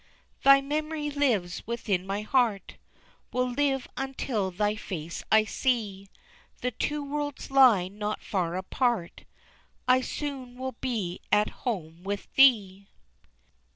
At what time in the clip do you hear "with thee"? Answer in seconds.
12.03-12.87